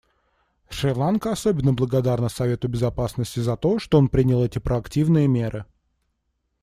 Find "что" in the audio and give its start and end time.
3.77-3.99